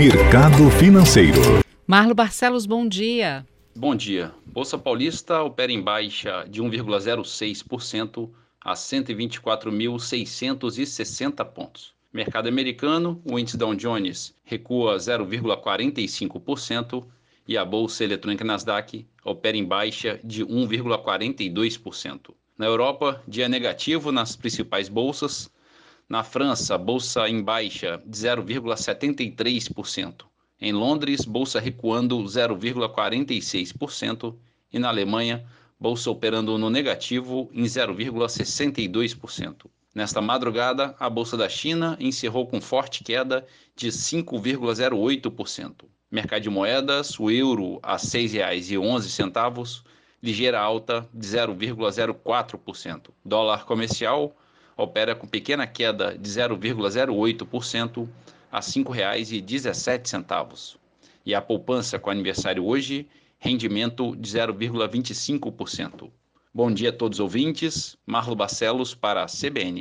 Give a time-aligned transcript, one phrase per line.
[0.00, 1.60] Mercado Financeiro.
[1.86, 3.46] Marlo Barcelos, bom dia.
[3.76, 4.32] Bom dia.
[4.46, 8.30] Bolsa Paulista opera em baixa de 1,06%
[8.62, 11.92] a 124.660 pontos.
[12.10, 17.06] Mercado americano, o índice Dow Jones recua 0,45%
[17.46, 22.30] e a bolsa eletrônica Nasdaq opera em baixa de 1,42%.
[22.56, 25.52] Na Europa, dia negativo nas principais bolsas.
[26.10, 30.24] Na França, bolsa em baixa de 0,73%.
[30.60, 34.34] Em Londres, bolsa recuando 0,46%
[34.72, 35.46] e na Alemanha,
[35.78, 39.66] bolsa operando no negativo em 0,62%.
[39.94, 45.84] Nesta madrugada, a bolsa da China encerrou com forte queda de 5,08%.
[46.10, 49.82] Mercado de moedas, o euro a R$ 6,11,
[50.20, 53.10] ligeira alta de 0,04%.
[53.24, 54.34] Dólar comercial
[54.80, 58.08] opera com pequena queda de 0,08%
[58.50, 60.76] a R$ 5,17.
[61.24, 63.06] E a poupança com aniversário hoje,
[63.38, 66.10] rendimento de 0,25%.
[66.52, 67.96] Bom dia a todos os ouvintes.
[68.06, 69.78] Marlo Barcelos para a CBN.